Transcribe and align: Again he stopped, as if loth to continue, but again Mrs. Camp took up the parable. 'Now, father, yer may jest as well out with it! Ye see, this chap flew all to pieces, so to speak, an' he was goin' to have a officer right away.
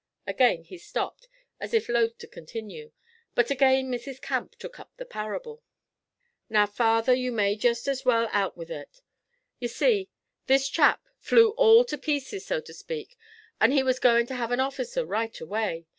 Again 0.25 0.63
he 0.63 0.79
stopped, 0.79 1.27
as 1.59 1.75
if 1.75 1.87
loth 1.87 2.17
to 2.17 2.27
continue, 2.27 2.91
but 3.35 3.51
again 3.51 3.91
Mrs. 3.91 4.19
Camp 4.19 4.55
took 4.55 4.79
up 4.79 4.91
the 4.97 5.05
parable. 5.05 5.61
'Now, 6.49 6.65
father, 6.65 7.13
yer 7.13 7.31
may 7.31 7.55
jest 7.55 7.87
as 7.87 8.03
well 8.03 8.27
out 8.31 8.57
with 8.57 8.71
it! 8.71 9.03
Ye 9.59 9.67
see, 9.67 10.09
this 10.47 10.67
chap 10.67 11.03
flew 11.19 11.49
all 11.51 11.85
to 11.85 11.99
pieces, 11.99 12.47
so 12.47 12.61
to 12.61 12.73
speak, 12.73 13.15
an' 13.59 13.73
he 13.73 13.83
was 13.83 13.99
goin' 13.99 14.25
to 14.25 14.33
have 14.35 14.51
a 14.51 14.57
officer 14.59 15.05
right 15.05 15.39
away. 15.39 15.85